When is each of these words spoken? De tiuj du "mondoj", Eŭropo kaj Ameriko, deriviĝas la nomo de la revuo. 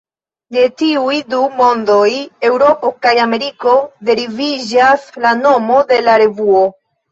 De 0.55 0.61
tiuj 0.81 1.19
du 1.33 1.41
"mondoj", 1.59 2.13
Eŭropo 2.49 2.91
kaj 3.07 3.13
Ameriko, 3.27 3.77
deriviĝas 4.11 5.07
la 5.29 5.37
nomo 5.45 5.81
de 5.95 6.03
la 6.11 6.19
revuo. 6.27 6.67